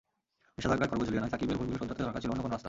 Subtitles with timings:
[0.55, 2.59] নিষেধাজ্ঞার খড়্গ ঝুলিয়ে নয়, সাকিবের ভুলগুলো শোধরাতে দরকার ছিল অন্য কোনো রাস্তা।